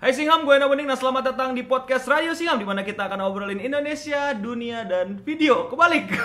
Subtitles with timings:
[0.00, 3.04] Hai Singham, gue Ena Bening dan selamat datang di podcast Radio Singham di mana kita
[3.04, 5.68] akan obrolin Indonesia, dunia, dan video.
[5.68, 6.08] Kebalik.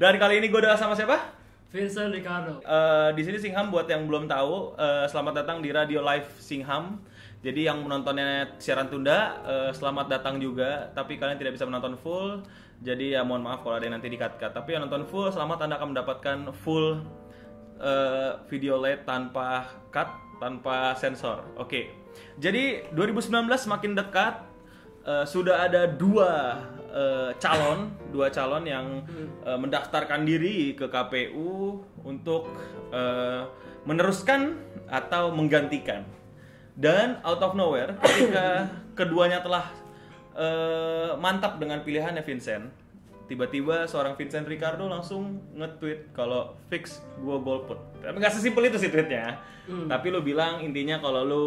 [0.00, 1.20] Dan kali ini gue udah sama siapa?
[1.68, 2.64] Vincent Ricardo.
[2.64, 7.04] Eh, di sini Singham buat yang belum tahu, eh, selamat datang di Radio Live Singham.
[7.44, 10.88] Jadi yang menontonnya siaran tunda, eh, selamat datang juga.
[10.96, 12.40] Tapi kalian tidak bisa menonton full.
[12.80, 14.56] Jadi ya mohon maaf kalau ada yang nanti di-cut-cut.
[14.56, 17.04] Tapi yang nonton full, selamat Anda akan mendapatkan full
[17.84, 20.08] eh, video LED tanpa cut,
[20.40, 21.44] tanpa sensor.
[21.60, 21.92] Oke.
[22.40, 23.28] Jadi 2019
[23.60, 24.40] semakin dekat.
[25.04, 26.64] Eh, sudah ada dua
[27.42, 29.02] calon, dua calon yang
[29.42, 32.46] mendaftarkan diri ke KPU untuk
[33.82, 34.54] meneruskan
[34.86, 36.06] atau menggantikan.
[36.74, 38.66] Dan out of nowhere, ketika
[38.98, 39.70] keduanya telah
[40.34, 42.66] eh, mantap dengan pilihannya Vincent,
[43.30, 47.78] tiba-tiba seorang Vincent Ricardo langsung nge-tweet kalau fix gua golput.
[48.02, 49.38] Tapi nggak sesimpel itu sih tweetnya.
[49.64, 51.44] Tapi lu bilang intinya kalau lu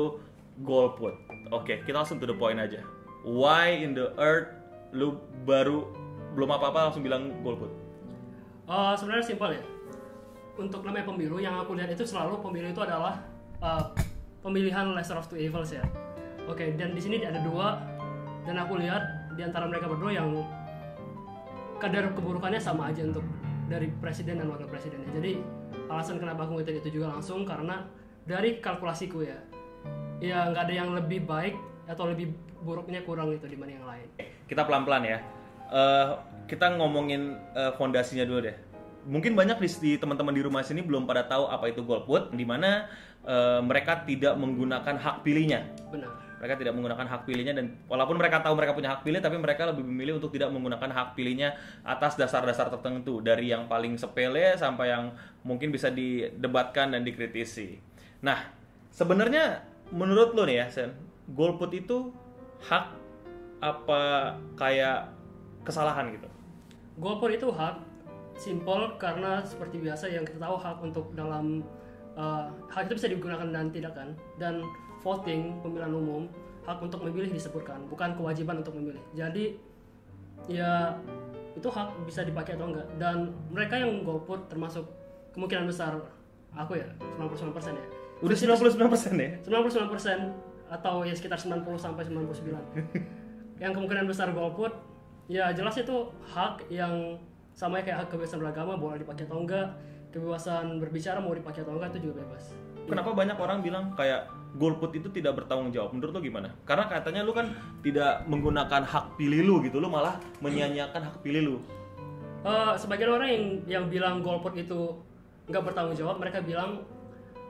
[0.65, 1.13] golput.
[1.53, 2.81] Oke, kita langsung to the point aja.
[3.21, 4.49] Why in the earth
[4.95, 5.85] lu baru
[6.33, 7.69] belum apa-apa langsung bilang golput?
[8.67, 9.63] Eh, sebenarnya simpel ya.
[10.57, 13.21] Untuk namanya pemilu yang aku lihat itu selalu pemilu itu adalah
[13.61, 13.85] eh,
[14.41, 15.83] pemilihan lesser of two evils ya.
[16.47, 17.81] Oke, dan di sini ada dua
[18.47, 19.03] dan aku lihat
[19.35, 20.31] di antara mereka berdua yang
[21.77, 23.23] kadar keburukannya sama aja untuk
[23.67, 25.11] dari presiden dan wakil presidennya.
[25.11, 25.37] Jadi
[25.91, 27.83] alasan kenapa aku ngetik itu juga langsung karena
[28.23, 29.37] dari kalkulasiku ya,
[30.23, 31.55] ya nggak ada yang lebih baik
[31.87, 32.31] atau lebih
[32.63, 34.07] buruknya kurang itu dibanding yang lain.
[34.47, 35.19] Kita pelan-pelan ya.
[35.67, 36.07] Eh,
[36.47, 38.57] kita ngomongin eh, fondasinya dulu deh.
[39.07, 42.43] Mungkin banyak di, di teman-teman di rumah sini belum pada tahu apa itu golput, di
[42.43, 42.91] mana
[43.23, 45.63] eh, mereka tidak menggunakan hak pilihnya.
[45.87, 46.27] Benar.
[46.37, 49.65] Mereka tidak menggunakan hak pilihnya dan walaupun mereka tahu mereka punya hak pilih, tapi mereka
[49.71, 54.93] lebih memilih untuk tidak menggunakan hak pilihnya atas dasar-dasar tertentu dari yang paling sepele sampai
[54.93, 57.81] yang mungkin bisa didebatkan dan dikritisi.
[58.21, 58.53] Nah,
[58.93, 60.93] sebenarnya menurut lo nih ya, Sen,
[61.31, 62.13] golput itu
[62.69, 62.85] hak
[63.57, 64.01] apa
[64.53, 65.09] kayak
[65.65, 66.29] kesalahan gitu?
[67.01, 67.81] Golput itu hak
[68.37, 71.65] simple karena seperti biasa yang kita tahu hak untuk dalam
[72.13, 74.61] uh, hak itu bisa digunakan dan tidak kan dan
[75.01, 76.29] voting pemilihan umum
[76.63, 79.57] hak untuk memilih disebutkan bukan kewajiban untuk memilih jadi
[80.45, 80.93] ya
[81.57, 84.85] itu hak bisa dipakai atau enggak dan mereka yang golput termasuk
[85.33, 85.97] kemungkinan besar
[86.53, 86.87] aku ya
[87.17, 87.87] 99% ya
[88.17, 89.31] Udah 99% ya?
[89.45, 92.33] 99% atau ya sekitar 90 sampai 99.
[93.63, 94.73] yang kemungkinan besar golput
[95.29, 97.17] ya jelas itu hak yang
[97.57, 99.73] sama kayak hak kebebasan beragama boleh dipakai atau enggak,
[100.13, 102.53] kebebasan berbicara mau dipakai atau enggak itu juga bebas.
[102.85, 104.29] Kenapa banyak orang bilang kayak
[104.61, 105.91] golput itu tidak bertanggung jawab?
[105.91, 106.53] Menurut lo gimana?
[106.69, 107.49] Karena katanya lu kan
[107.81, 111.55] tidak menggunakan hak pilih lu gitu, lu malah menyia-nyiakan hak pilih lu.
[112.45, 114.93] Eh, sebagian orang yang yang bilang golput itu
[115.49, 116.85] nggak bertanggung jawab, mereka bilang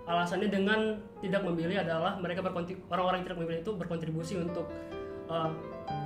[0.08, 2.40] alasannya dengan tidak memilih adalah mereka
[2.88, 4.72] orang-orang yang tidak memilih itu berkontribusi untuk
[5.28, 5.50] eh,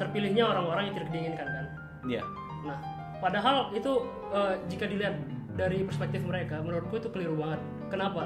[0.02, 1.66] terpilihnya orang-orang yang tidak diinginkan kan.
[2.10, 2.24] Iya.
[2.66, 3.92] Nah, padahal itu
[4.34, 5.16] eh, jika dilihat
[5.54, 7.62] dari perspektif mereka, menurutku itu keliru banget.
[7.94, 8.26] Kenapa?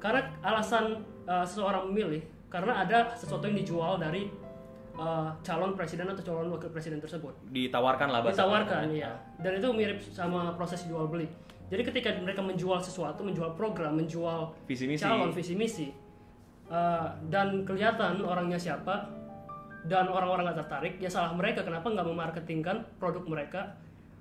[0.00, 4.32] Karena alasan eh, seseorang memilih karena ada sesuatu yang dijual dari
[4.96, 7.36] eh, calon presiden atau calon wakil presiden tersebut.
[7.52, 9.12] Ditawarkan lah bahasa Ditawarkan, iya.
[9.38, 11.28] Dan itu mirip sama proses jual beli.
[11.66, 15.02] Jadi ketika mereka menjual sesuatu, menjual program, menjual Visi misi.
[15.02, 15.88] calon visi misi,
[16.70, 19.10] eh, dan kelihatan orangnya siapa,
[19.90, 21.66] dan orang-orang nggak tertarik, ya salah mereka.
[21.66, 23.74] Kenapa nggak memarketingkan produk mereka,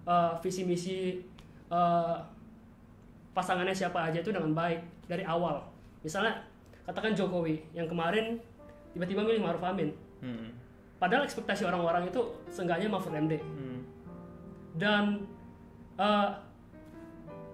[0.05, 0.97] eh, visi misi
[1.69, 2.15] eh,
[3.31, 5.59] pasangannya siapa aja itu dengan baik dari awal.
[6.01, 6.39] Misalnya
[6.85, 8.39] katakan Jokowi yang kemarin
[8.93, 9.91] tiba-tiba milih Maruf Amin.
[10.23, 10.53] Hmm.
[10.95, 13.83] Padahal ekspektasi orang-orang itu seenggaknya Mahfud MD Hmm.
[14.79, 15.03] dan
[15.99, 16.29] eh,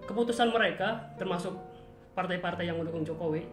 [0.06, 1.56] keputusan mereka termasuk
[2.14, 3.48] partai-partai yang mendukung Jokowi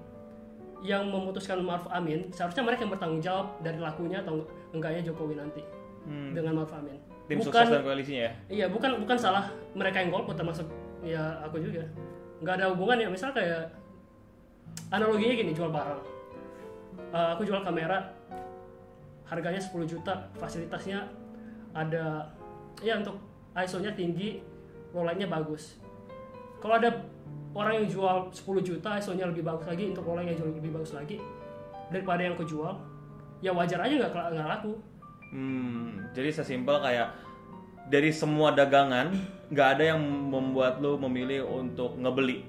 [0.82, 4.42] yang memutuskan Maruf Amin seharusnya mereka yang bertanggung jawab dari lakunya atau
[4.74, 5.62] enggaknya Jokowi nanti
[6.04, 6.32] Hmm.
[6.32, 8.32] dengan Maruf Amin Tim bukan sukses dan koalisinya ya.
[8.48, 10.64] iya bukan bukan salah mereka yang golput termasuk
[11.04, 11.84] ya aku juga.
[12.40, 13.68] Nggak ada hubungan ya misal kayak
[14.88, 16.00] analoginya gini jual barang.
[17.12, 18.00] Eh, aku jual kamera
[19.28, 21.04] harganya 10 juta fasilitasnya
[21.76, 22.32] ada
[22.80, 23.20] ya untuk
[23.52, 24.40] ISO-nya tinggi
[24.96, 25.76] low light-nya bagus.
[26.64, 27.04] Kalau ada
[27.52, 31.20] orang yang jual 10 juta ISO-nya lebih bagus lagi untuk low jauh lebih bagus lagi
[31.92, 32.72] daripada yang aku jual
[33.40, 34.72] ya wajar aja nggak nggak laku
[35.28, 37.12] Hmm, jadi sesimpel kayak
[37.88, 39.12] dari semua dagangan
[39.48, 42.44] nggak ada yang membuat lu memilih untuk ngebeli.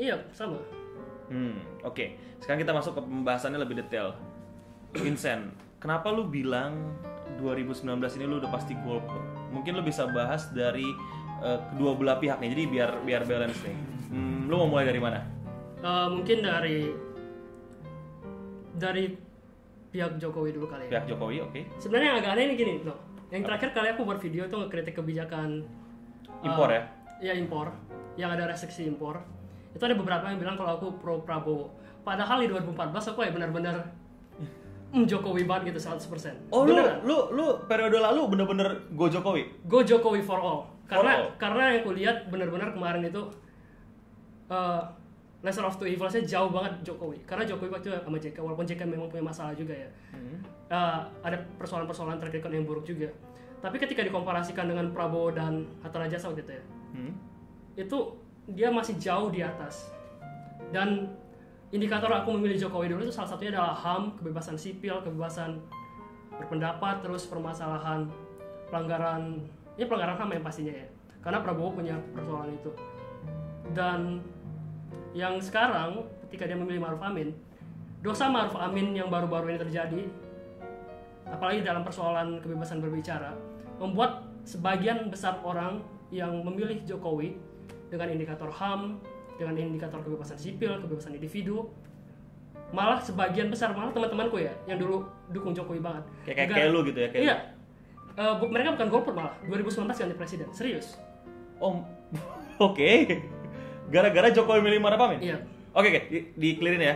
[0.00, 0.56] iya sama
[1.30, 2.18] Hmm, oke.
[2.42, 4.18] Sekarang kita masuk ke pembahasannya lebih detail.
[4.98, 6.98] Vincent, kenapa lu bilang
[7.38, 7.86] 2019
[8.18, 9.22] ini lu udah pasti golput.
[9.54, 10.90] Mungkin lu bisa bahas dari
[11.38, 12.50] eh, kedua belah pihak nih.
[12.50, 13.76] Jadi biar biar balance nih.
[14.10, 15.22] Hmm, lu mau mulai dari mana?
[15.78, 16.78] Eh, mungkin dari
[18.74, 19.29] dari
[19.90, 20.90] pihak Jokowi dulu kali ya.
[20.98, 21.60] Pihak Jokowi, oke.
[21.82, 22.98] Sebenarnya yang agak aneh ini gini, loh.
[23.30, 25.62] Yang terakhir kali aku buat video itu ngekritik kebijakan
[26.40, 26.82] Impor eh, ya?
[27.20, 27.68] Iya impor,
[28.16, 29.20] yang ada restriksi impor.
[29.76, 31.68] Itu ada beberapa yang bilang kalau aku pro Prabowo.
[32.00, 33.76] Padahal di 2014 aku ya benar-benar
[34.96, 36.48] mm, Jokowi banget gitu 100%.
[36.48, 37.04] Oh, lu Beneran.
[37.04, 39.68] lu lu periode lalu bener-bener go Jokowi.
[39.68, 40.72] Go Jokowi for all.
[40.88, 41.36] Karena all.
[41.36, 43.22] karena yang kulihat benar-benar kemarin itu
[44.48, 44.82] eh
[45.40, 47.24] lesser of two evils-nya jauh banget Jokowi.
[47.24, 49.88] Karena Jokowi waktu itu sama JK walaupun JK memang punya masalah juga ya.
[50.70, 53.08] Eh, ada persoalan-persoalan record yang buruk juga.
[53.60, 57.12] Tapi ketika dikomparasikan dengan Prabowo dan Hatta Rajasa waktu itu ya, Hmm.
[57.76, 57.98] itu
[58.50, 59.92] dia masih jauh di atas.
[60.72, 61.12] Dan
[61.70, 65.60] indikator aku memilih Jokowi dulu itu salah satunya adalah HAM, kebebasan sipil, kebebasan
[66.36, 68.08] berpendapat, terus permasalahan
[68.70, 69.44] pelanggaran,
[69.76, 70.86] ya pelanggaran HAM yang pastinya ya.
[71.20, 72.70] Karena Prabowo punya persoalan itu.
[73.76, 74.24] Dan
[75.16, 77.34] yang sekarang ketika dia memilih Maruf Amin,
[78.00, 80.02] dosa Maruf Amin yang baru-baru ini terjadi,
[81.26, 83.34] apalagi dalam persoalan kebebasan berbicara,
[83.82, 87.38] membuat sebagian besar orang yang memilih Jokowi
[87.90, 88.98] dengan indikator HAM,
[89.38, 91.70] dengan indikator kebebasan sipil, kebebasan individu,
[92.70, 95.02] malah sebagian besar malah teman-temanku ya yang dulu
[95.34, 96.06] dukung Jokowi banget.
[96.22, 97.22] Kayak kayak, kayak lu gitu ya kayak.
[97.26, 97.36] Iya.
[98.36, 100.98] Bu- mereka bukan golput malah 2019 ganti presiden serius
[101.60, 101.80] Oh,
[102.68, 102.92] oke.
[103.90, 105.18] Gara-gara Jokowi milih Maruf Amin?
[105.20, 105.38] iya
[105.70, 106.94] Oke, oke, di, di-clearin ya.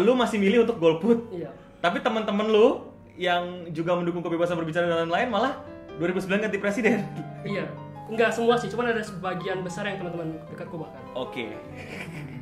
[0.00, 5.06] Lu masih milih untuk golput, iya tapi teman-teman lu yang juga mendukung kebebasan berbicara dan
[5.06, 5.52] lain-lain malah
[5.98, 7.02] 2009 ganti presiden.
[7.46, 7.66] iya
[8.10, 11.50] enggak semua sih cuman ada sebagian besar yang teman-teman dekatku bahkan Oke.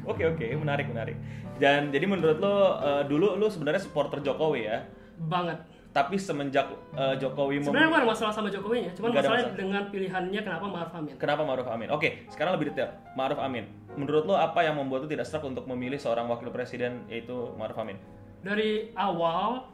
[0.06, 1.18] Oke, oke, menarik, menarik.
[1.58, 4.86] Dan jadi menurut lo eh, dulu lu sebenarnya supporter Jokowi ya.
[5.26, 5.58] banget
[5.96, 9.56] Tapi semenjak eh, Jokowi sebenarnya ada masalah sama Jokowinya cuman masalahnya masalah.
[9.56, 11.88] dengan pilihannya kenapa Maruf Amin Kenapa Maruf Amin?
[11.88, 12.92] Oke, sekarang lebih detail.
[13.12, 13.64] Maruf Amin.
[13.96, 17.76] Menurut lo apa yang membuat lo tidak serak untuk memilih seorang wakil presiden yaitu Maruf
[17.76, 17.96] Amin?
[18.38, 19.66] dari awal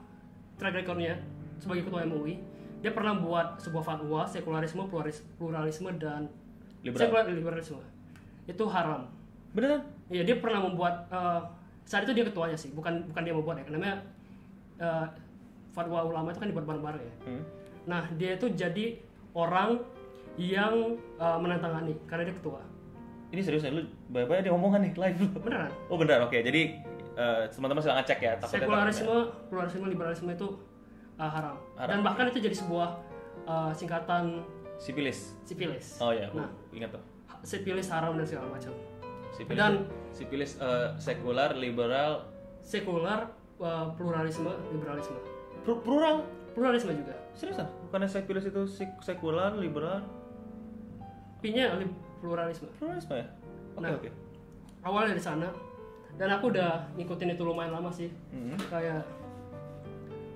[0.55, 1.19] track recordnya
[1.59, 2.41] sebagai ketua MUI
[2.79, 6.31] dia pernah buat sebuah fatwa sekularisme pluralis- pluralisme dan
[6.81, 7.03] Liberal.
[7.05, 7.83] sekular liberalisme
[8.45, 9.11] itu haram
[9.53, 9.85] Beneran?
[10.09, 11.41] Iya dia pernah membuat eh,
[11.85, 14.01] saat itu dia ketuanya sih bukan bukan dia membuat ya namanya
[14.79, 15.07] eh,
[15.73, 17.43] fatwa ulama itu kan dibuat bareng-bareng ya Hmm.
[17.85, 19.01] nah dia itu jadi
[19.33, 19.81] orang
[20.35, 20.75] yang
[21.15, 22.61] eh, menantangani karena dia ketua
[23.29, 23.81] Ini serius nih, lu
[24.11, 25.29] banyak dia omongan nih live lu.
[25.41, 26.37] beneran Oh beneran, oke.
[26.37, 26.77] Jadi
[27.15, 28.33] eh, teman-teman silahkan cek ya.
[28.39, 29.17] sekularisme
[29.49, 30.49] pluralisme liberalisme itu
[31.15, 31.57] eh, haram.
[31.75, 31.89] Haram.
[31.89, 32.93] dan bahkan itu jadi sebuah
[33.43, 34.45] eh, singkatan
[34.77, 35.33] Sipilis.
[35.43, 37.03] sipilis Oh ya, nah ingat tuh.
[37.43, 38.73] sipilis haram dan segala macam
[39.31, 39.57] Sipilis.
[39.57, 42.29] Dan- sipilis eh, sekular, liberal,
[42.61, 45.17] sekular eh, pluralisme liberalisme
[45.65, 46.27] plural.
[46.53, 47.65] pluralisme juga Seriusan?
[47.89, 50.05] Bukannya sipilis itu sek- sekular, liberal,
[51.41, 51.89] P-nya li-
[52.21, 53.27] pluralisme pluralisme ya?
[53.73, 53.97] Oke, Nah.
[53.97, 54.11] oke.
[54.83, 55.49] awalnya dari sana
[56.13, 58.59] dan aku udah ngikutin itu lumayan lama sih Mhm.
[58.69, 59.01] kayak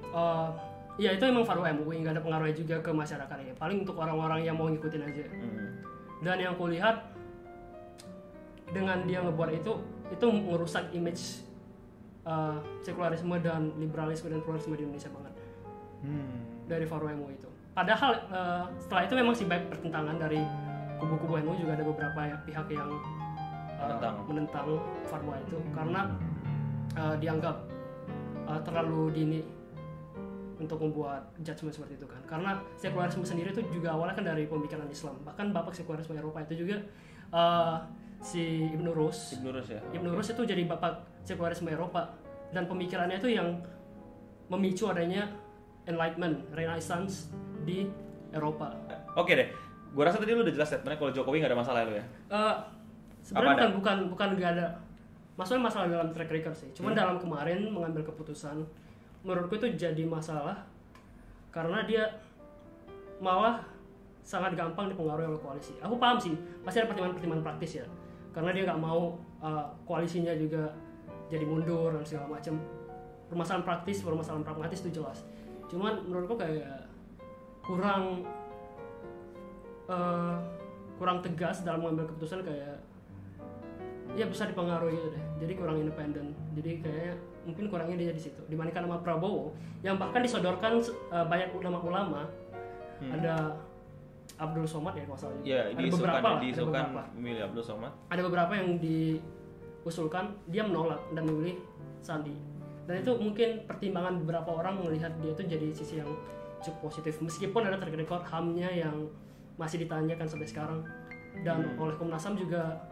[0.09, 0.49] eh
[0.97, 4.41] ya itu emang fatwa MUI nggak ada pengaruhnya juga ke masyarakat ya paling untuk orang-orang
[4.41, 5.67] yang mau ngikutin aja Mhm.
[6.23, 7.13] dan yang kulihat
[8.67, 9.73] dengan dia ngebuat itu
[10.09, 11.45] itu merusak image
[12.27, 15.35] uh, sekularisme dan liberalisme dan pluralisme di Indonesia banget
[15.97, 16.45] Hmm.
[16.69, 20.39] dari fatwa MUI itu padahal uh, setelah itu memang sih baik pertentangan dari
[21.01, 24.15] kubu-kubu MUI juga ada beberapa ya- pihak yang uh, Menentang.
[24.29, 24.69] menentang
[25.03, 26.01] fatwa itu karena
[26.95, 27.57] uh, dianggap
[28.45, 29.41] uh, terlalu dini
[30.57, 34.89] untuk membuat judgement seperti itu kan karena sekularisme sendiri itu juga awalnya kan dari pemikiran
[34.89, 36.77] Islam bahkan bapak sekularisme Eropa itu juga
[37.29, 37.81] uh,
[38.21, 39.81] si Ibn Rus Ibnu Rus ya?
[39.93, 42.15] Ibn Rus itu jadi bapak sekularisme Eropa.
[42.55, 43.59] Dan pemikirannya itu yang
[44.47, 45.27] memicu adanya
[45.85, 47.35] enlightenment renaissance
[47.67, 47.91] di
[48.31, 48.71] Eropa.
[49.19, 49.49] Oke deh,
[49.91, 52.05] gua rasa tadi lu udah jelas statementnya kalau Jokowi nggak ada masalah ya lu ya.
[52.31, 52.55] Eh,
[53.27, 54.67] sebenarnya bukan bukan bukan nggak ada.
[55.37, 56.71] Masalah masalah dalam track record sih.
[56.73, 57.01] Cuman Hmm.
[57.03, 58.63] dalam kemarin mengambil keputusan
[59.27, 60.63] menurutku itu jadi masalah
[61.51, 62.07] karena dia
[63.19, 63.65] malah
[64.23, 65.75] sangat gampang dipengaruhi oleh koalisi.
[65.83, 67.87] Aku paham sih pasti ada pertimbangan-pertimbangan praktis ya.
[68.31, 70.71] Karena dia nggak mau eh, koalisinya juga
[71.33, 72.59] jadi mundur dan segala macam.
[73.27, 75.27] Permasalahan praktis permasalahan pragmatis itu jelas.
[75.67, 76.87] Cuman menurutku kayak
[77.67, 78.23] kurang
[79.91, 80.37] eh,
[80.97, 82.79] kurang tegas dalam mengambil keputusan kayak
[84.15, 85.25] ya bisa dipengaruhi gitu deh.
[85.43, 86.33] Jadi kurang independen.
[86.55, 88.41] Jadi kayaknya mungkin kurangnya dia di situ.
[88.47, 89.51] Dibandingkan sama Prabowo
[89.83, 92.27] yang bahkan disodorkan eh, banyak ulama-ulama.
[92.97, 93.13] Hmm.
[93.13, 93.53] ada
[94.37, 95.37] Abdul Somad ya kalau salah.
[95.45, 97.93] Ya, ada diisukan, beberapa lah, ada beberapa memilih Abdul Somad.
[98.09, 98.69] ada beberapa yang
[99.87, 101.63] diusulkan dia menolak dan memilih
[102.03, 102.35] Sandi
[102.91, 106.11] dan itu mungkin pertimbangan beberapa orang melihat dia itu jadi sisi yang
[106.59, 109.07] cukup positif meskipun ada track record HAM-nya yang
[109.55, 110.83] masih ditanyakan sampai sekarang
[111.47, 112.83] dan oleh Komnas HAM juga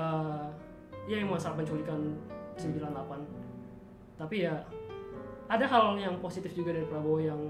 [0.00, 0.48] eh,
[1.12, 2.16] ya yang masalah penculikan
[2.56, 4.64] 98 tapi ya
[5.52, 7.40] ada hal yang positif juga dari Prabowo yang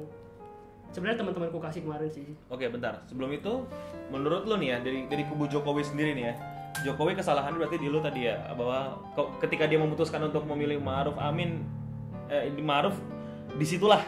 [0.90, 3.02] sebenarnya teman-temanku kasih kemarin sih Oke, bentar.
[3.06, 3.66] Sebelum itu,
[4.08, 6.34] menurut lu nih ya dari dari kubu Jokowi sendiri nih ya.
[6.82, 11.18] Jokowi kesalahan berarti di lu tadi ya bahwa ke- ketika dia memutuskan untuk memilih Ma'ruf
[11.18, 11.66] Amin
[12.28, 12.94] eh di Ma'ruf
[13.54, 14.02] di situlah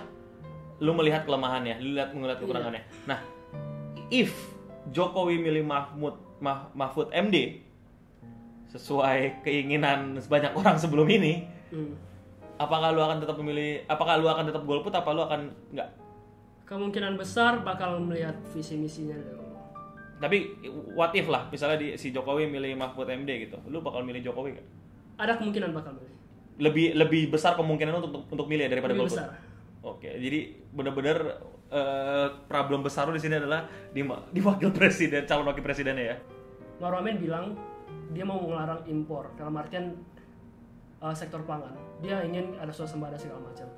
[0.81, 2.81] lu melihat kelemahannya, lu lihat melihat kekurangannya.
[3.05, 3.21] Nah,
[4.09, 4.33] if
[4.89, 7.61] Jokowi milih Mahmud Mah- Mahfud MD
[8.71, 11.95] sesuai keinginan sebanyak orang sebelum ini, Hmm.
[12.57, 15.91] apakah lu akan tetap memilih apakah lu akan tetap golput apa lu akan enggak?
[16.65, 19.40] kemungkinan besar bakal melihat visi misinya dulu
[20.21, 20.61] Tapi
[20.93, 24.53] what if lah, misalnya di, si Jokowi milih Mahfud MD gitu, lu bakal milih Jokowi
[24.61, 24.69] gak?
[25.21, 26.17] ada kemungkinan bakal milih
[26.61, 29.21] Lebih lebih besar kemungkinan untuk untuk milih daripada lebih golput.
[29.21, 29.31] besar
[29.81, 31.41] Oke, jadi bener-bener
[31.73, 33.65] eh, problem besar lu di sini adalah
[33.97, 36.17] di, di wakil presiden, calon wakil presidennya ya.
[36.77, 37.57] Maruf Amin bilang
[38.13, 39.97] dia mau melarang impor dalam artian
[41.01, 41.73] uh, sektor pangan.
[42.05, 43.69] Dia ingin ada swasembada segala macam.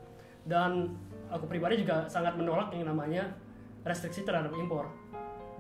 [0.43, 0.99] Dan
[1.31, 3.31] aku pribadi juga sangat menolak yang namanya
[3.87, 4.91] restriksi terhadap impor.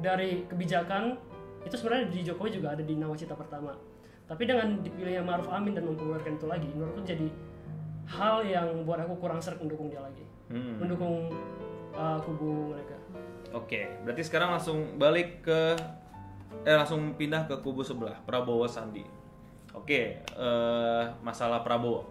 [0.00, 1.32] Dari kebijakan
[1.62, 3.74] itu sebenarnya di Jokowi juga ada di nawacita pertama.
[4.26, 7.28] Tapi dengan dipilihnya Maruf Amin dan mempopulerkan itu lagi, menurutku jadi
[8.08, 10.24] hal yang buat aku kurang seret mendukung dia lagi.
[10.50, 10.80] Hmm.
[10.80, 11.30] Mendukung
[11.94, 12.96] uh, kubu mereka.
[13.52, 15.76] Oke, berarti sekarang langsung balik ke
[16.64, 19.04] eh langsung pindah ke kubu sebelah Prabowo Sandi.
[19.72, 22.04] Oke, eh, masalah Prabowo.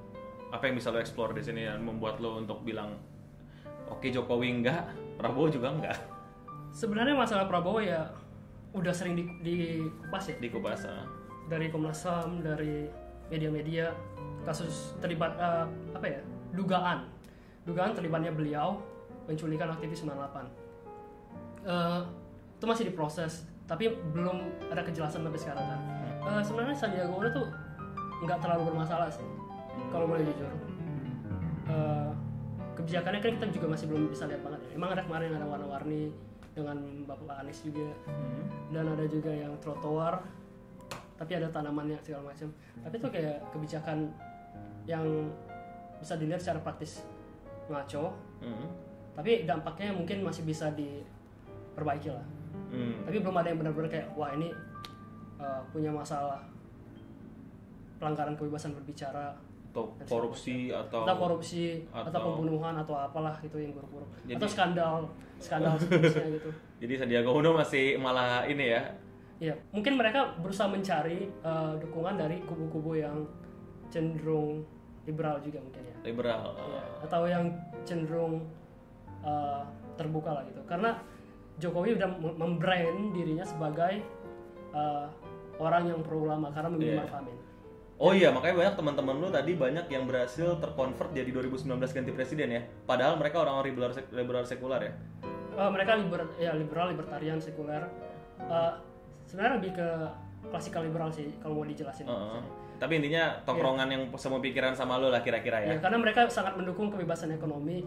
[0.53, 2.93] Apa yang bisa lo explore di sini dan membuat lo untuk bilang
[3.89, 6.20] oke Jokowi enggak, Prabowo juga enggak
[6.71, 8.07] Sebenarnya masalah Prabowo ya
[8.71, 10.35] udah sering di, dikupas ya.
[10.39, 11.03] di Kubasa.
[11.43, 12.87] dari Komnas HAM, dari
[13.27, 13.91] media-media
[14.41, 17.03] kasus terlibat eh, apa ya dugaan
[17.61, 18.79] dugaan terlibatnya beliau
[19.23, 20.47] penculikan aktivis 98
[21.61, 22.01] Eh,
[22.57, 24.33] itu masih diproses tapi belum
[24.71, 25.79] ada kejelasan sampai sekarang kan
[26.23, 27.47] Eh, sebenarnya Sandiaga Uno tuh
[28.23, 29.27] nggak terlalu bermasalah sih
[29.91, 30.47] kalau boleh jujur
[31.67, 32.09] Eh,
[32.73, 34.69] kebijakannya kan kita juga masih belum bisa lihat banget ya.
[34.73, 36.15] emang ada kemarin ada warna-warni
[36.51, 36.77] dengan
[37.07, 37.91] Bapak Anies juga.
[38.71, 40.19] Dan ada juga yang trotoar
[41.21, 42.49] tapi ada tanamannya segala macam.
[42.81, 44.09] Tapi itu kayak kebijakan
[44.89, 45.05] yang
[46.01, 47.05] bisa dilihat secara praktis.
[47.69, 48.11] Ngaco.
[48.41, 48.67] Hmm.
[49.11, 52.25] tapi dampaknya mungkin masih bisa diperbaiki lah.
[52.71, 53.03] Hmm.
[53.03, 54.49] tapi belum ada yang benar-benar kayak wah ini
[55.35, 56.39] uh, punya masalah
[57.99, 59.35] pelanggaran kebebasan berbicara.
[59.71, 64.09] Atau korupsi atau atau korupsi atau, atau- pembunuhan atau apalah gitu yang buruk-buruk.
[64.25, 65.05] Atau skandal
[65.41, 66.49] skandal gitu
[66.81, 68.81] Jadi Sandiaga Uno masih malah ini ya.
[69.37, 73.25] Iya, mungkin mereka berusaha mencari uh, dukungan dari kubu-kubu yang
[73.89, 74.61] cenderung
[75.03, 75.95] liberal juga mungkin ya.
[76.05, 76.53] liberal.
[76.53, 77.49] Iya, Atau yang
[77.81, 78.45] cenderung
[79.21, 79.65] uh,
[79.97, 80.61] terbuka lah gitu.
[80.65, 80.97] Karena
[81.57, 84.01] Jokowi udah mem- membrand dirinya sebagai
[84.73, 85.05] uh,
[85.57, 87.01] orang yang pro ulama karena memilih Iya.
[87.01, 87.37] Maruf Amin.
[88.01, 92.49] Oh iya, makanya banyak teman-teman lu tadi banyak yang berhasil terkonvert jadi 2019 ganti presiden
[92.49, 92.61] ya.
[92.89, 94.93] Padahal mereka orang-orang liberal, sek- liberal sekular ya.
[95.53, 97.85] Uh, mereka liber, ya liberal, libertarian, sekuler.
[98.41, 98.73] Uh,
[99.29, 99.89] sebenarnya lebih ke
[100.49, 102.09] klasikal liberal sih kalau mau dijelasin.
[102.09, 102.41] Heeh.
[102.81, 105.77] Tapi intinya tongkrongan yang semua pikiran sama lu lah kira-kira ya.
[105.77, 107.85] Ya, karena mereka sangat mendukung kebebasan ekonomi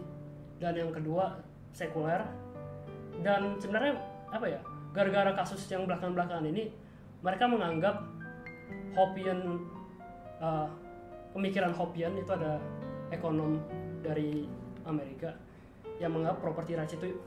[0.63, 1.43] dan yang kedua
[1.75, 2.23] sekuler
[3.19, 3.99] dan sebenarnya
[4.31, 4.63] apa ya
[4.95, 6.71] gara-gara kasus yang belakangan-belakangan ini
[7.19, 7.99] mereka menganggap
[8.95, 9.59] Hopian
[10.45, 10.67] uh,
[11.33, 12.61] pemikiran Hopian itu ada
[13.09, 13.57] ekonom
[14.05, 14.45] dari
[14.85, 15.33] Amerika
[15.97, 17.17] yang menganggap property rights itu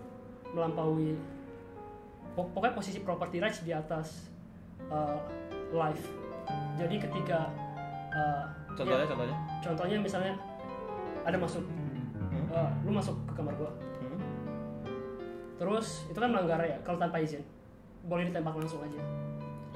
[0.54, 1.18] melampaui
[2.38, 4.30] pok- pokoknya posisi property rights di atas
[4.88, 5.18] uh,
[5.74, 6.06] life.
[6.78, 7.50] Jadi ketika
[8.14, 8.46] uh,
[8.78, 9.36] Contohnya, ya, contohnya.
[9.58, 10.32] contohnya misalnya
[11.26, 11.66] ada masuk
[12.54, 13.74] uh, lu masuk ke kamar gua.
[13.98, 14.22] Hmm.
[15.58, 17.42] terus itu kan melanggar ya kalau tanpa izin.
[18.06, 19.02] Boleh ditembak langsung aja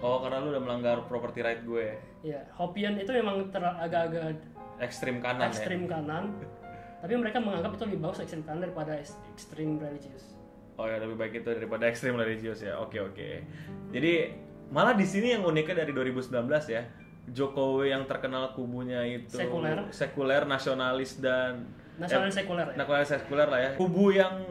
[0.03, 1.95] Oh, karena lu udah melanggar property right gue.
[2.21, 4.35] ya Hopian itu memang agak-agak
[4.79, 5.55] Ekstrim kanan ya.
[5.55, 6.35] ekstrim kanan
[7.03, 10.35] tapi mereka menganggap itu lebih bagus ekstrim kanan daripada ekstrim religius
[10.75, 12.81] Oh ya, lebih baik itu daripada ekstrim religius ya.
[12.81, 13.45] Oke, oke.
[13.93, 14.33] Jadi
[14.73, 16.33] malah di sini yang uniknya dari 2019
[16.67, 16.83] ya.
[17.29, 19.85] Jokowi yang terkenal kubunya itu Sekuler.
[19.93, 21.69] sekuler, nasionalis dan
[22.01, 23.71] nasionalis sekuler ya nasionalis sekuler lah ya.
[23.77, 24.43] Kubu yang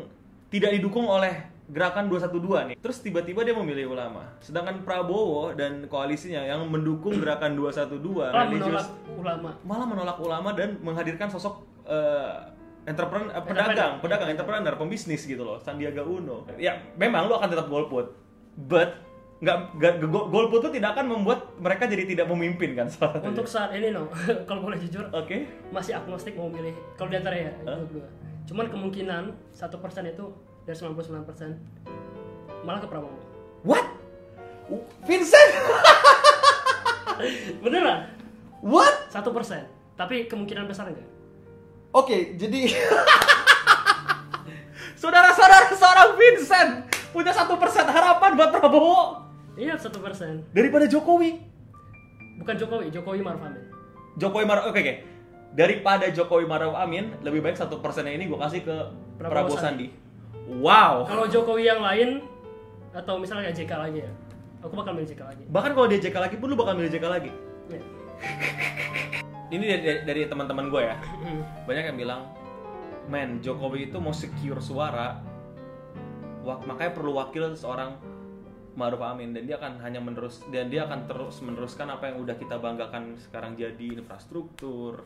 [0.47, 2.77] tidak didukung oleh gerakan 212 nih.
[2.77, 4.27] Terus tiba-tiba dia memilih ulama.
[4.43, 7.95] Sedangkan Prabowo dan koalisinya yang mendukung gerakan 212
[8.31, 12.35] malah religius menolak ulama malah menolak ulama dan menghadirkan sosok eh,
[12.85, 16.49] entrepreneur, eh, pedagang, pedagang, entrepreneur, pembisnis gitu loh, Sandiaga Uno.
[16.59, 18.13] Ya, memang lu akan tetap golput,
[18.57, 18.99] but
[19.41, 23.49] nggak nggak go- golput itu tidak akan membuat mereka jadi tidak memimpin kan salah untuk
[23.49, 24.05] saat ini no
[24.47, 25.49] kalau boleh jujur Oke.
[25.73, 28.05] masih agnostik mau milih kalau di antara ya dua
[28.45, 30.29] cuman kemungkinan satu persen itu
[30.63, 31.57] dari 99 persen
[32.61, 33.17] malah ke Prabowo
[33.61, 33.85] What?
[35.05, 35.51] Vincent?
[37.63, 38.09] beneran
[38.61, 39.09] What?
[39.09, 41.07] satu persen tapi kemungkinan besar enggak
[41.91, 42.71] Oke, jadi
[45.01, 46.71] saudara-saudara seorang Vincent
[47.11, 49.27] punya satu persen harapan buat Prabowo
[49.59, 51.43] iya satu persen daripada Jokowi.
[52.39, 53.67] bukan Jokowi Jokowi Maruf Amin
[54.15, 54.95] Jokowi Maruf, oke oke.
[55.51, 58.75] Daripada Jokowi Maruf Amin, lebih baik satu persennya ini gue kasih ke
[59.15, 59.87] Prabowo Prabowo Sandi.
[60.51, 61.07] Wow.
[61.07, 62.27] kalau Jokowi yang lain
[62.91, 64.11] atau misalnya kayak JK lagi ya
[64.61, 67.05] aku bakal milih JK lagi Bahkan kalau dia JK lagi pun lu bakal milih JK
[67.07, 67.31] lagi.
[67.71, 67.81] Ya.
[69.49, 70.95] Ini dari, dari, dari teman-teman gue ya.
[71.65, 72.21] Banyak yang bilang,
[73.07, 75.19] men Jokowi itu mau secure suara,
[76.41, 77.97] wak- makanya perlu wakil seorang
[78.71, 82.39] Maruf Amin dan dia akan hanya menerus dan dia akan terus meneruskan apa yang udah
[82.39, 85.03] kita banggakan sekarang jadi infrastruktur,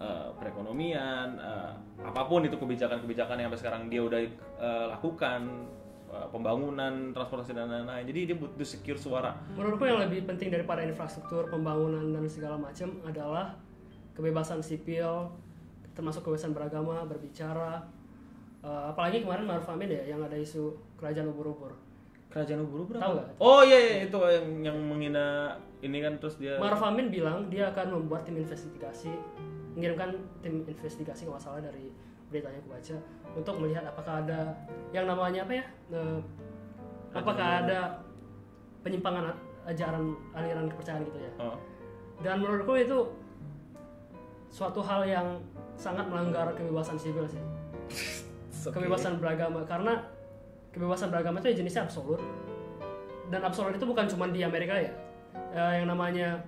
[0.00, 5.68] eh, perekonomian, eh, apa pun itu kebijakan-kebijakan yang sampai sekarang dia udah eh, lakukan,
[6.10, 8.02] pembangunan, transportasi dan lain-lain.
[8.02, 9.30] Jadi dia butuh secure suara.
[9.54, 13.54] Menurutku yang lebih penting daripada infrastruktur, pembangunan dan segala macam adalah
[14.18, 15.30] kebebasan sipil,
[15.94, 17.86] termasuk kebebasan beragama, berbicara.
[18.60, 21.72] Eh, apalagi kemarin Maruf Amin ya yang ada isu kerajaan ubur-ubur.
[22.30, 23.02] Kerajaan ubur berapa?
[23.02, 23.28] Tahu nggak?
[23.42, 27.74] Oh iya, iya itu yang yang menghina ini kan terus dia Maruf Amin bilang dia
[27.74, 29.10] akan membuat tim investigasi,
[29.74, 31.90] mengirimkan tim investigasi kalau salah dari
[32.30, 32.96] beritanya aku baca
[33.34, 34.54] untuk melihat apakah ada
[34.94, 36.18] yang namanya apa ya, eh,
[37.10, 37.98] apakah ada
[38.86, 39.34] penyimpangan
[39.66, 41.32] ajaran aliran kepercayaan gitu ya.
[41.42, 41.58] Oh.
[42.22, 42.98] Dan menurutku itu
[44.52, 45.26] suatu hal yang
[45.74, 47.42] sangat melanggar kebebasan sipil sih.
[48.68, 48.76] Oke.
[48.76, 50.04] Kebebasan beragama karena
[50.70, 52.20] kebebasan beragama itu ya jenisnya absolut.
[53.26, 54.90] Dan absolut itu bukan cuma di Amerika ya.
[55.50, 56.42] Eh, yang namanya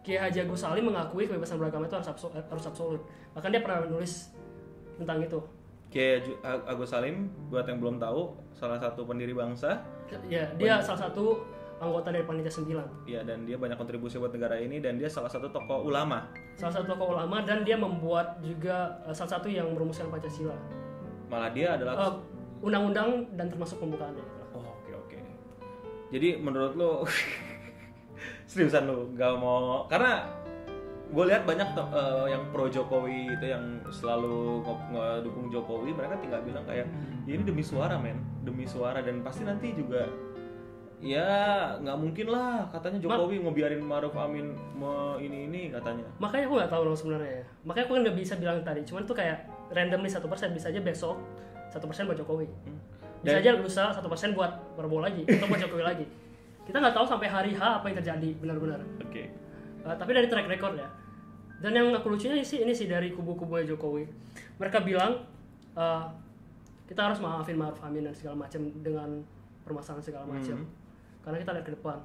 [0.00, 3.02] Kiai Haji Agus Salim mengakui kebebasan beragama itu harus absolut, harus absolut.
[3.34, 4.30] Bahkan dia pernah menulis
[4.96, 5.38] tentang itu.
[6.40, 9.82] A- Agus Salim, buat yang belum tahu, salah satu pendiri bangsa,
[10.24, 11.42] Ya, dia salah satu
[11.78, 12.80] anggota dari panitia 9.
[13.04, 16.26] ya dan dia banyak kontribusi buat negara ini dan dia salah satu tokoh ulama.
[16.56, 20.56] Salah satu tokoh ulama dan dia membuat juga eh, salah satu yang merumuskan Pancasila.
[21.28, 22.12] Malah dia adalah Eh,
[22.62, 24.24] undang-undang dan termasuk pembukaannya.
[24.54, 25.18] Oh, oke oke.
[26.10, 26.90] Jadi menurut lo
[28.50, 30.24] seriusan lo gak mau karena
[31.08, 34.60] gue lihat banyak eh, yang pro Jokowi itu yang selalu
[34.92, 36.84] ngedukung Jokowi mereka tinggal bilang kayak
[37.24, 40.04] "Ya ini demi suara men demi suara dan pasti nanti juga
[40.98, 41.24] ya
[41.80, 46.72] nggak mungkin lah katanya Jokowi ngebiarin Maruf Amin me ini ini katanya Makanya aku nggak
[46.76, 47.44] tahu loh sebenarnya ya.
[47.64, 48.80] Makanya aku kan nggak bisa bilang tadi.
[48.84, 49.38] Cuman tuh kayak
[49.72, 51.16] randomly satu persen bisa aja besok
[51.68, 52.48] satu persen buat Jokowi.
[53.22, 56.06] Bisa Dan- aja lusa satu persen buat Prabowo lagi atau buat Jokowi lagi.
[56.64, 58.80] Kita nggak tahu sampai hari H apa yang terjadi benar-benar.
[59.00, 59.24] oke
[59.78, 60.90] Uh, tapi dari track record ya.
[61.62, 64.04] Dan yang aku lucunya sih ini sih dari kubu-kubu Jokowi.
[64.58, 65.22] Mereka bilang
[65.78, 66.04] uh,
[66.84, 69.22] kita harus maafin Maruf Amin dan segala macam dengan
[69.62, 70.66] permasalahan segala macam.
[71.24, 71.98] Karena kita lihat ke depan.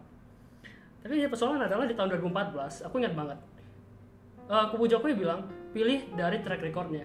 [1.04, 3.40] Tapi ya persoalan adalah di tahun 2014, aku ingat banget.
[4.48, 5.44] Uh, kubu Jokowi bilang
[5.76, 7.04] pilih dari track recordnya.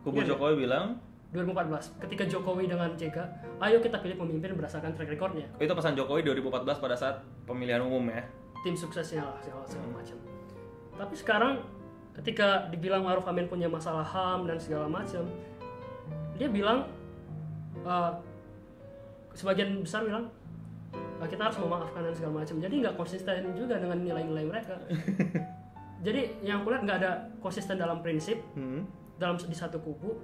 [0.00, 0.96] kubu Iya, Jokowi bilang
[1.32, 3.16] 2014, ketika Jokowi dengan JK,
[3.58, 5.48] ayo kita pilih pemimpin berdasarkan track recordnya.
[5.56, 8.20] itu pesan Jokowi 2014 pada saat pemilihan umum ya
[8.62, 10.16] tim suksesnya lah segala, segala macam.
[10.94, 11.52] Tapi sekarang
[12.14, 15.26] ketika dibilang Maruf Amin punya masalah HAM dan segala macam,
[16.38, 16.86] dia bilang
[17.82, 18.12] eh,
[19.34, 20.30] sebagian besar bilang
[20.94, 22.56] "Eh, kita harus memaafkan dan segala macam.
[22.60, 24.78] Jadi nggak konsisten juga dengan nilai-nilai mereka.
[26.06, 28.86] Jadi yang aku lihat nggak ada konsisten dalam prinsip Hmm.
[29.18, 30.18] dalam di satu kubu.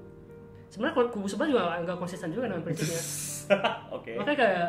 [0.69, 3.01] Sebenarnya kubu sebelah juga nggak konsisten juga dengan prinsipnya.
[3.97, 4.69] oke Makanya kayak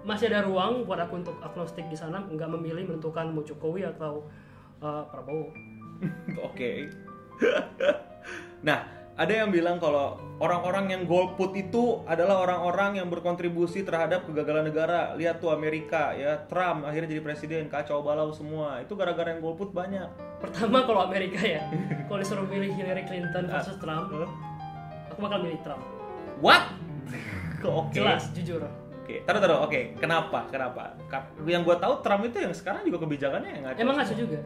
[0.00, 4.24] masih ada ruang buat aku untuk agnostik di sana nggak memilih menentukan mau Jokowi atau
[4.80, 5.52] uh, Prabowo.
[6.48, 6.88] Oke.
[8.66, 8.88] nah,
[9.20, 15.12] ada yang bilang kalau orang-orang yang golput itu adalah orang-orang yang berkontribusi terhadap kegagalan negara.
[15.20, 18.80] Lihat tuh Amerika ya, Trump akhirnya jadi presiden, kacau balau semua.
[18.80, 20.08] Itu gara-gara yang golput banyak.
[20.40, 21.68] Pertama kalau Amerika ya,
[22.08, 24.08] kalau disuruh pilih Hillary Clinton versus Trump,
[25.20, 25.84] aku bakal milih Trump.
[26.40, 26.64] What?
[27.60, 28.00] Oke.
[28.00, 28.64] Jelas, jujur.
[29.04, 29.58] Oke, taruh taruh.
[29.68, 30.48] Oke, kenapa?
[30.48, 30.96] Kenapa?
[31.12, 33.78] Ka- Yang gue tahu Trump itu yang sekarang juga kebijakannya yang ngaco.
[33.84, 34.40] Emang ngaco juga.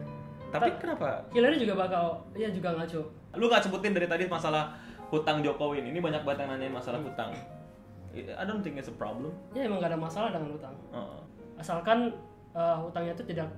[0.51, 1.23] Tapi kenapa?
[1.31, 2.03] Hillary juga bakal,
[2.35, 3.01] ya juga ngaco.
[3.39, 4.75] Lu nggak sebutin dari tadi masalah
[5.07, 5.95] hutang Jokowi ini.
[5.95, 7.31] Ini banyak banget yang nanyain masalah hutang.
[8.15, 9.31] I don't think it's a problem.
[9.51, 10.75] Ya emang gak ada masalah dengan hutang.
[10.95, 11.19] Heeh.
[11.59, 12.15] Asalkan
[12.55, 13.51] uh, hutangnya itu tidak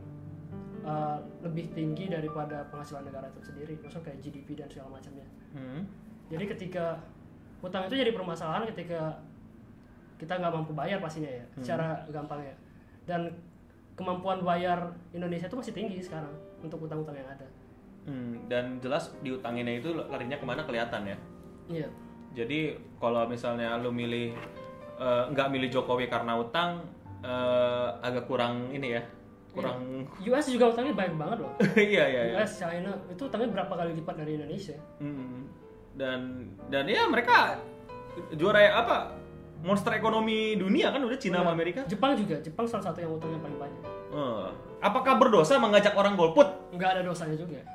[0.81, 5.29] uh, lebih tinggi daripada penghasilan negara itu sendiri, maksudnya kayak GDP dan segala macamnya.
[5.53, 5.85] Hmm.
[6.27, 6.99] Jadi ketika
[7.63, 9.15] hutang itu jadi permasalahan ketika
[10.17, 12.55] kita nggak mampu bayar pastinya ya, secara gampang ya.
[13.07, 13.31] Dan
[13.97, 17.47] kemampuan bayar Indonesia itu masih tinggi sekarang untuk hutang-hutang yang ada.
[18.07, 21.17] Hmm, dan jelas diutanginnya itu larinya ke mana kelihatan ya.
[21.67, 21.89] Iya.
[22.37, 24.31] Jadi kalau misalnya lu milih
[25.01, 26.85] eh, nggak milih Jokowi karena utang
[27.25, 29.03] eh, agak kurang ini ya,
[29.51, 31.51] kurang US juga utangnya baik banget loh.
[31.75, 32.35] iya iya iya.
[32.39, 34.77] US, China itu utangnya berapa kali lipat dari Indonesia?
[35.01, 35.49] Hmm.
[35.97, 37.57] Dan dan ya mereka
[38.33, 39.17] juara ya apa
[39.57, 41.81] monster ekonomi dunia kan udah Cina sama Amerika.
[41.89, 43.81] Jepang juga, Jepang salah satu yang utangnya paling banyak.
[44.13, 44.47] Eh,
[44.79, 46.45] apakah berdosa mengajak orang golput?
[46.71, 47.65] Nggak ada dosanya juga.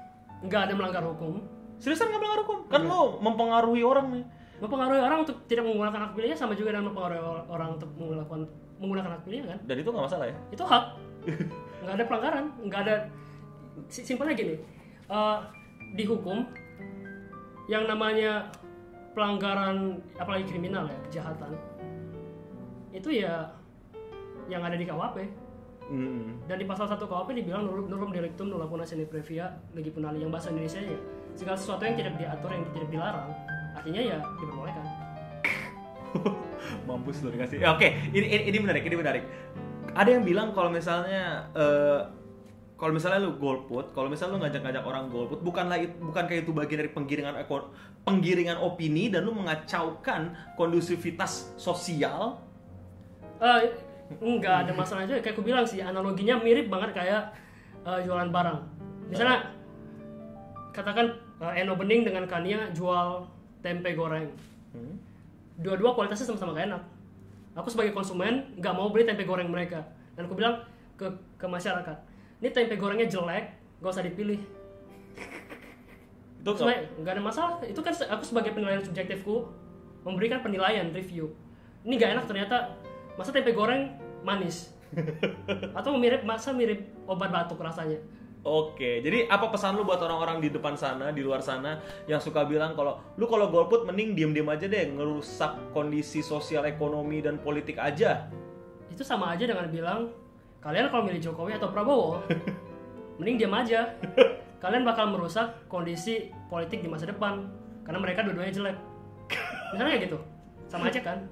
[0.40, 1.42] Nggak ada melanggar hukum.
[1.82, 2.58] Seriusan nggak melanggar hukum?
[2.70, 4.24] Kan lo mempengaruhi orang nih.
[4.62, 8.46] Mempengaruhi orang untuk tidak menggunakan hak pilihnya sama juga dengan mempengaruhi or- orang untuk melakukan
[8.78, 9.58] menggunakan hak pilihnya kan?
[9.66, 10.37] Dan itu nggak masalah ya?
[10.54, 10.85] Itu hak.
[11.82, 12.94] nggak ada pelanggaran, nggak ada.
[13.90, 14.54] si- Simpelnya gini,
[15.08, 15.38] eh,
[15.92, 16.46] di hukum
[17.70, 18.51] yang namanya
[19.12, 21.53] pelanggaran apalagi kriminal ya kejahatan
[22.92, 23.51] itu ya
[24.51, 25.18] yang ada di KUHP
[25.83, 26.38] Hmm.
[26.46, 30.22] dan di pasal 1 KUHP dibilang nurum, nurum delictum nulla puna sine previa legi punali
[30.22, 30.96] yang bahasa Indonesia ya
[31.37, 33.29] segala sesuatu yang tidak diatur yang tidak dilarang
[33.77, 34.87] artinya ya diperbolehkan
[36.88, 37.62] Mampus lu dikasih.
[37.62, 39.25] Ya, Oke, ini, ini ini menarik, ini menarik.
[39.92, 42.01] Ada yang bilang kalau misalnya eh,
[42.83, 46.51] kalau misalnya lu golput, kalau misalnya lu ngajak-ngajak orang golput, bukanlah it- bukan kayak itu
[46.51, 47.71] bagian dari penggiringan eko-
[48.03, 52.42] penggiringan opini dan lu mengacaukan kondusivitas sosial.
[53.38, 53.71] Eh,
[54.18, 55.23] nggak ada masalah juga.
[55.23, 57.31] Kayak aku bilang sih analoginya mirip banget kayak
[57.87, 58.59] eh, jualan barang.
[59.14, 59.47] Misalnya
[60.75, 63.31] katakan eh, Eno Bening dengan Kania jual
[63.62, 64.27] tempe goreng.
[64.75, 64.99] Hmm.
[65.62, 66.83] dua-dua kualitasnya sama-sama gak enak.
[67.62, 69.87] Aku sebagai konsumen nggak mau beli tempe goreng mereka.
[70.18, 70.66] Dan aku bilang
[70.99, 71.07] ke
[71.38, 72.11] ke masyarakat
[72.42, 74.42] ini tempe gorengnya jelek gak usah dipilih.
[76.42, 77.52] Itu Sebenarnya nggak ada masalah.
[77.62, 79.46] Itu kan aku sebagai penilaian subjektifku
[80.02, 81.31] memberikan penilaian review.
[81.87, 82.74] Ini gak enak ternyata.
[83.14, 83.94] Masa tempe goreng
[84.26, 84.74] manis?
[85.78, 88.02] Atau mirip masa mirip obat batuk rasanya?
[88.42, 91.78] Oke, jadi apa pesan lu buat orang-orang di depan sana, di luar sana
[92.11, 97.22] yang suka bilang kalau lu kalau golput mending diem-diem aja deh, ngerusak kondisi sosial ekonomi
[97.22, 98.26] dan politik aja.
[98.90, 100.00] itu sama aja dengan bilang
[100.62, 102.22] kalian kalau milih Jokowi atau Prabowo
[103.18, 103.92] mending diam aja
[104.59, 107.51] kalian bakal merusak kondisi politik di masa depan
[107.83, 108.77] karena mereka dua-duanya jelek
[109.70, 110.18] misalnya kayak gitu
[110.66, 111.18] sama aja kan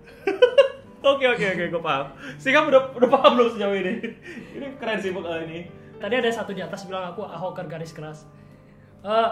[1.01, 2.13] Oke oke oke, gue paham.
[2.37, 4.05] Sih kamu udah udah paham belum sejauh ini?
[4.61, 5.65] Ini keren sih uh, ini.
[5.97, 8.29] tadi ada satu di atas bilang aku ahoker garis keras
[9.01, 9.29] Eh,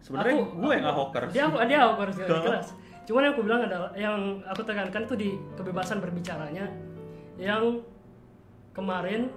[0.00, 1.28] Sebenarnya aku- gue yang ahoker.
[1.28, 2.66] dia dia ahoker garis keras
[3.04, 6.64] cuman yang aku bilang adalah yang aku tekankan itu di kebebasan berbicaranya
[7.36, 7.84] yang
[8.72, 9.28] kemarin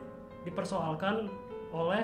[0.44, 1.28] dipersoalkan
[1.72, 2.04] oleh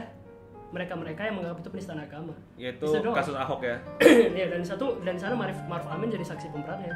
[0.72, 3.76] mereka-mereka yang menganggap itu penistaan agama Yaitu kasus Ahok ya.
[4.38, 6.91] Iya dan di satu dan di sana Marif Maruf Amin jadi saksi pemberatnya.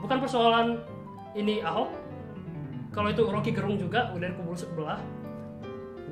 [0.00, 0.78] Bukan persoalan
[1.34, 1.90] ini Ahok.
[2.90, 4.98] Kalau itu Rocky Gerung juga udah dari kubu sebelah.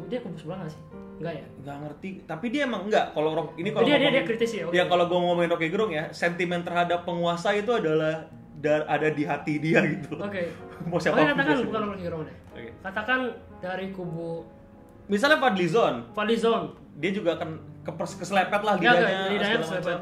[0.07, 0.83] Dia kubu sebelah nggak sih?
[1.18, 1.46] Enggak ya?
[1.62, 2.11] Nggak ngerti.
[2.24, 3.11] Tapi dia emang enggak.
[3.11, 4.62] Kalau Rock- ini kalau dia, dia dia kritis ya.
[4.66, 4.74] oke.
[4.74, 9.26] Ya kalau gue ngomongin Rocky Gerung ya, sentimen terhadap penguasa itu adalah da- ada di
[9.26, 10.14] hati dia gitu.
[10.14, 10.54] Oke.
[10.90, 12.35] Mau siapa Oke katakan bukan Rocky Gerung deh.
[12.80, 14.46] Katakan dari kubu
[15.08, 16.76] Misalnya Fadlizon, Fadlizon.
[17.00, 18.92] dia juga kan kepers keselepet lah Ya,
[19.32, 19.98] lidahnya, keselepet.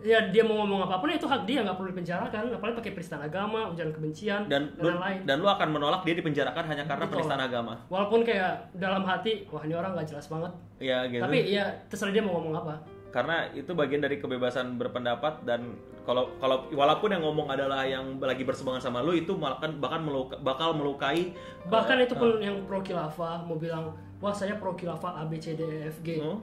[0.00, 3.20] Ya dia mau ngomong apa pun itu hak dia nggak perlu dipenjarakan, apalagi pakai penistaan
[3.20, 5.18] agama, ujaran kebencian dan dan lu, lain-lain.
[5.28, 7.20] dan lu akan menolak dia dipenjarakan hanya karena Betul.
[7.20, 7.74] penistaan agama.
[7.92, 10.52] Walaupun kayak dalam hati, wah ini orang nggak jelas banget.
[10.80, 11.20] Ya gitu.
[11.20, 12.74] Tapi ya terserah dia mau ngomong apa.
[13.10, 15.74] Karena itu bagian dari kebebasan berpendapat dan
[16.06, 20.00] kalau kalau walaupun yang ngomong adalah yang lagi berseberangan sama lu itu malah kan bahkan
[20.00, 21.34] meluka, bakal melukai
[21.66, 25.36] Bahkan eh, itu pun yang pro khilafah mau bilang, wah saya pro khilafah A B
[25.36, 26.38] C D E F G Hmm?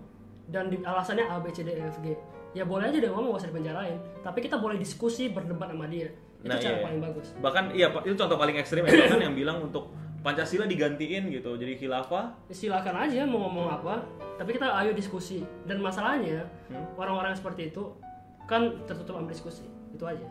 [0.47, 2.15] dan di, alasannya A B C D E F G.
[2.51, 6.07] Ya boleh aja dia ngomong nggak usah dipenjarain, tapi kita boleh diskusi berdebat sama dia.
[6.37, 6.83] Itu Nah, cara iya.
[6.85, 7.27] paling bagus.
[7.41, 11.73] bahkan iya itu contoh paling ekstrim ya bahkan yang bilang untuk Pancasila digantiin gitu jadi
[11.73, 14.01] khilafah Silakan aja mau ngomong apa,
[14.35, 15.39] tapi kita ayo diskusi.
[15.63, 16.83] Dan masalahnya Hmm.
[16.95, 17.95] orang-orang seperti itu
[18.43, 19.63] kan tertutup sama diskusi.
[19.89, 20.25] Itu aja.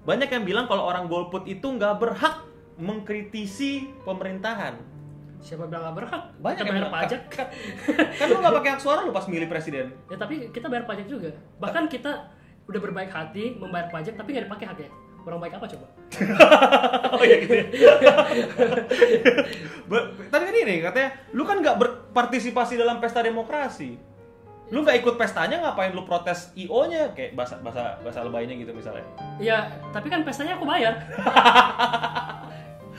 [0.00, 2.40] banyak yang bilang kalau orang golput itu nggak berhak
[2.74, 4.80] mengkritisi pemerintahan
[5.38, 6.22] Siapa bilang nggak berhak?
[6.38, 7.20] banyak kita yang bayar bilang, pajak.
[7.28, 7.46] kan,
[8.14, 11.04] kan lu nggak pakai hak suara lu pas milih presiden Ya tapi kita bayar pajak
[11.04, 11.28] juga.
[11.58, 12.12] Bahkan kita
[12.64, 14.90] udah berbaik hati membayar pajak tapi nggak dipakai haknya.
[15.26, 15.86] Orang baik apa coba?
[17.16, 17.64] oh iya gitu ya.
[20.30, 24.00] Tadi kan ini katanya, lu kan nggak berpartisipasi dalam pesta demokrasi.
[24.70, 27.10] Lu nggak ikut pestanya, ngapain lu protes IO-nya?
[27.12, 29.02] Kayak bahasa bahasa bahasa lebaynya gitu misalnya.
[29.42, 30.94] Ya, tapi kan pestanya aku bayar.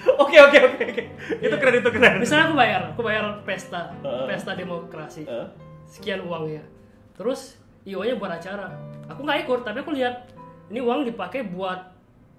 [0.01, 1.03] Oke oke oke oke.
[1.45, 2.17] Itu keren itu keren.
[2.17, 4.25] Misalnya aku bayar, aku bayar pesta, Heeh.
[4.33, 5.29] pesta demokrasi.
[5.29, 5.45] Eh,
[5.85, 6.65] Sekian uangnya.
[7.13, 8.73] Terus IO-nya buat acara.
[9.13, 10.25] Aku nggak ikut, tapi aku lihat
[10.73, 11.91] ini uang dipakai buat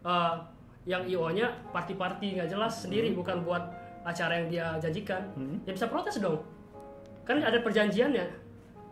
[0.02, 0.34] eh,
[0.82, 3.62] yang IO-nya party-party nggak jelas sendiri, bukan buat
[4.02, 5.22] acara yang dia janjikan.
[5.38, 5.62] Hmm.
[5.62, 6.42] Ya bisa protes dong.
[7.22, 8.26] Kan ada perjanjiannya.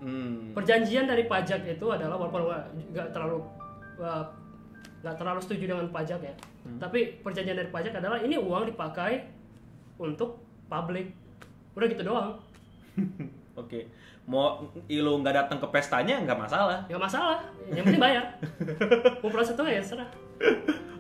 [0.01, 0.55] hmm.
[0.55, 2.47] Perjanjian dari pajak itu adalah walaupun
[2.95, 3.43] nggak terlalu
[3.99, 4.25] uh,
[5.03, 6.35] nggak terlalu setuju dengan pajak ya.
[6.63, 6.79] Hmm.
[6.79, 9.27] Tapi perjanjian dari pajak adalah ini uang dipakai
[9.99, 10.39] untuk
[10.71, 11.11] publik.
[11.75, 12.39] Udah gitu doang.
[13.59, 13.91] Oke.
[14.29, 16.87] Mau lu nggak datang ke pestanya nggak masalah.
[16.87, 17.39] Nggak masalah.
[17.71, 18.25] Yang penting bayar.
[19.23, 20.11] Mau proses itu ya serah.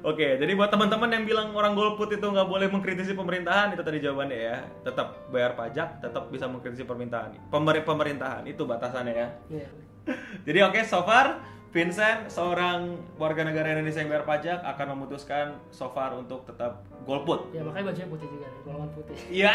[0.00, 4.00] Oke, jadi buat teman-teman yang bilang orang golput itu nggak boleh mengkritisi pemerintahan, itu tadi
[4.00, 4.56] jawabannya ya.
[4.80, 7.36] Tetap bayar pajak, tetap bisa mengkritisi pemerintahan.
[7.52, 9.28] Pemer pemerintahan itu batasannya ya.
[9.52, 9.68] Iya.
[10.48, 15.86] Jadi oke, so far Vincent seorang warga negara Indonesia yang bayar pajak akan memutuskan so
[15.94, 17.54] far untuk tetap golput.
[17.54, 19.14] Ya makanya bajunya putih juga nih, golongan putih.
[19.30, 19.54] Ya,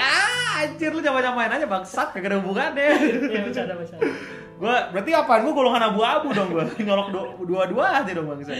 [0.63, 2.88] anjir lu coba main aja bangsat, kagak ada hubungannya.
[3.28, 4.08] Iya bercanda bercanda.
[4.56, 5.43] Gua berarti apaan?
[5.43, 6.63] Gua golongan abu-abu dong gua.
[6.88, 8.56] Nyolok du- dua-dua aja dong bangsa.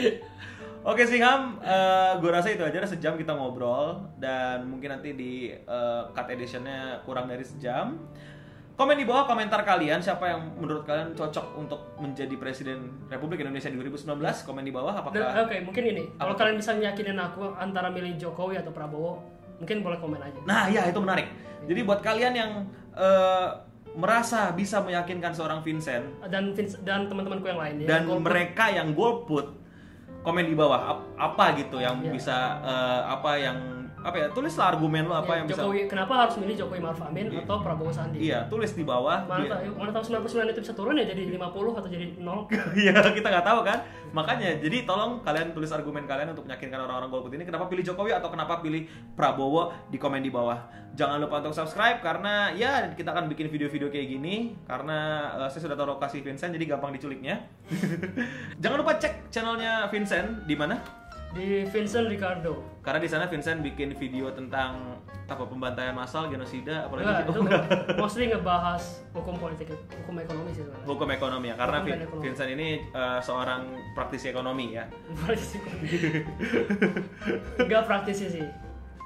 [0.86, 6.02] Oke Singham, eh gue rasa itu aja sejam kita ngobrol dan mungkin nanti di eh,
[6.14, 7.98] cut editionnya kurang dari sejam.
[8.76, 13.72] Komen di bawah komentar kalian siapa yang menurut kalian cocok untuk menjadi presiden Republik Indonesia
[13.72, 14.04] 2019.
[14.44, 16.04] Komen di bawah apakah Oke, mungkin ini.
[16.14, 19.24] Kalau kalian bisa meyakinkan aku antara milih Jokowi atau Prabowo,
[19.58, 20.40] mungkin boleh komen aja.
[20.44, 21.32] Nah, ya itu menarik.
[21.64, 22.52] Jadi buat kalian yang
[22.92, 23.48] eh,
[23.96, 27.88] merasa bisa meyakinkan seorang Vincent Dan Vince- dan teman-temanku yang lain ya.
[27.88, 28.28] dan golput.
[28.28, 29.56] mereka yang golput
[30.20, 32.12] komen di bawah ap- apa gitu yang Iya.
[32.12, 33.58] bisa eh, apa yang
[34.06, 37.02] apa ya tulislah argumen lo apa Ya, yang bisa Jokowi, kenapa harus milih Jokowi Maruf
[37.02, 38.22] Amin atau Prabowo Sandi?
[38.22, 39.52] iya tulis di bawah Mana Iya.
[39.58, 41.42] tahu, mana tahu 99 itu bisa turun ya jadi 50
[41.74, 42.46] atau jadi 0.
[42.86, 43.82] Iya kita nggak tahu kan
[44.14, 48.14] makanya jadi tolong kalian tulis argumen kalian untuk meyakinkan orang-orang golput ini kenapa pilih Jokowi
[48.14, 48.86] atau kenapa pilih
[49.18, 50.56] Prabowo di komen di bawah
[50.96, 54.98] jangan lupa untuk subscribe karena ya kita akan bikin video-video kayak gini karena
[55.36, 57.44] eh, saya sudah tahu lokasi Vincent jadi gampang diculiknya
[58.64, 60.80] jangan lupa cek channelnya Vincent di mana
[61.36, 62.64] Di Vincent Ricardo.
[62.80, 64.96] Karena di sana Vincent bikin video tentang
[65.26, 67.66] apa pembantaian massal, genosida, apalagi itu oh, enggak.
[67.98, 70.86] mostly ngebahas hukum politik, hukum ekonomi sih sebenarnya.
[70.86, 71.56] hukum ekonomi ya.
[71.56, 72.24] Karena Hukum ekonomi.
[72.24, 74.86] Vincent ini eh, seorang praktisi ekonomi ya.
[75.20, 75.58] Praktisi.
[77.58, 78.46] Enggak praktisi sih.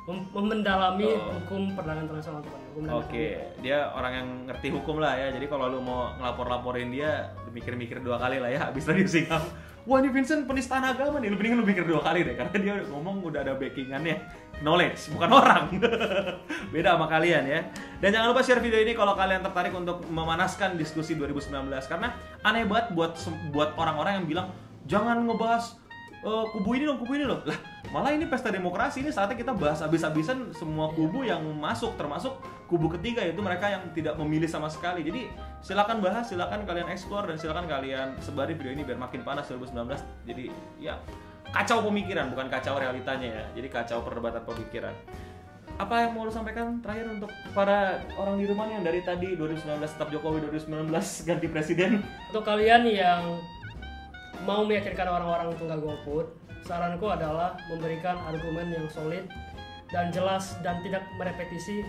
[0.05, 1.37] Mem- mendalami Oh.
[1.37, 3.25] hukum perdagangan internasional hukum dan Oke,
[3.61, 5.29] dia orang yang ngerti hukum lah ya.
[5.31, 8.59] Jadi kalau lu mau ngelapor-laporin dia, mikir-mikir dua kali lah ya.
[8.67, 9.41] Habis tadi singap.
[9.89, 11.34] Wah ini Vincent penistaan agama nih.
[11.34, 12.38] Lu mendingan lu mikir dua kali deh.
[12.38, 14.21] Karena dia ngomong udah ada backingannya.
[14.62, 15.63] Knowledge, bukan orang.
[16.73, 17.65] Beda sama kalian ya.
[17.97, 21.73] Dan jangan lupa share video ini kalau kalian tertarik untuk memanaskan diskusi 2019.
[21.89, 22.13] Karena
[22.45, 23.17] aneh banget buat
[23.49, 24.47] buat orang-orang yang bilang
[24.86, 25.73] jangan ngebahas
[26.23, 27.39] eh, kubu ini dong, kubu ini loh.
[27.43, 27.58] Lah,
[27.89, 32.38] malah ini pesta demokrasi ini saatnya kita bahas habis-habisan semua kubu yang masuk termasuk
[32.69, 35.01] kubu ketiga yaitu mereka yang tidak memilih sama sekali.
[35.01, 35.32] Jadi
[35.65, 39.99] silakan bahas, silakan kalian explore dan silakan kalian sebarin video ini biar makin panas 2019.
[40.29, 40.45] Jadi
[40.77, 41.01] ya
[41.49, 43.45] kacau pemikiran bukan kacau realitanya ya.
[43.58, 44.93] Jadi kacau perdebatan pemikiran.
[45.79, 49.79] Apa yang mau lu sampaikan terakhir untuk para orang di rumah yang dari tadi 2019
[49.79, 50.91] tetap Jokowi 2019
[51.23, 52.03] ganti presiden?
[52.27, 53.39] Untuk kalian yang
[54.43, 56.25] mau meyakinkan orang-orang untuk nggak golput,
[56.63, 59.25] saranku adalah memberikan argumen yang solid
[59.89, 61.82] dan jelas dan tidak merepetisi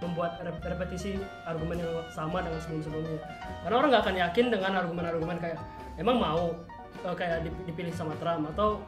[0.00, 3.20] membuat rep- repetisi argumen yang sama dengan sebelum-sebelumnya.
[3.66, 5.58] Karena orang nggak akan yakin dengan argumen-argumen kayak
[6.00, 6.56] emang mau
[7.04, 8.80] eh, kayak dip- dipilih sama Trump atau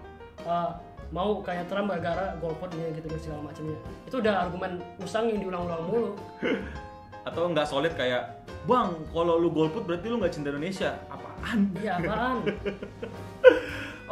[0.48, 0.70] eh,
[1.12, 3.76] mau kayak Trump gara-gara golput gitu gitu segala macamnya.
[4.08, 6.10] Itu udah argumen usang yang diulang-ulang mulu.
[7.28, 10.94] Atau nggak solid kayak Bang, kalau lu golput berarti lu nggak cinta Indonesia.
[11.42, 11.60] Apaan?
[11.82, 12.36] Iya apaan?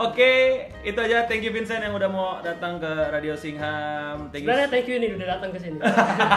[0.01, 1.29] Oke, itu aja.
[1.29, 4.33] Thank you Vincent yang udah mau datang ke Radio Singham.
[4.33, 4.49] Thank you.
[4.49, 5.77] Sebenarnya thank you ini udah datang ke sini.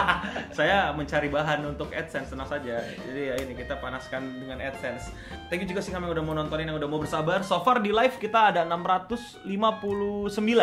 [0.58, 2.84] Saya mencari bahan untuk AdSense tenang saja.
[2.84, 5.16] Jadi ya ini kita panaskan dengan AdSense.
[5.48, 7.40] Thank you juga Singham yang udah mau nontonin, yang udah mau bersabar.
[7.40, 9.48] So far di live kita ada 659,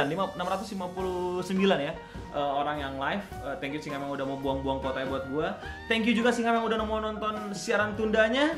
[0.05, 1.93] lima- 659 ya
[2.37, 3.25] eh, orang yang live.
[3.49, 5.57] Eh, thank you Singham yang udah mau buang-buang kuotanya buat gua.
[5.89, 8.53] Thank you juga Singham yang udah mau nonton siaran tundanya.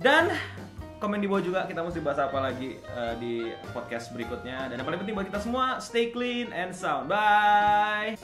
[0.00, 0.32] Dan
[1.02, 4.70] komen di bawah juga kita mesti bahas apa lagi eh, di podcast berikutnya.
[4.70, 7.10] Dan yang paling penting buat kita semua, stay clean and sound.
[7.10, 8.14] Bye.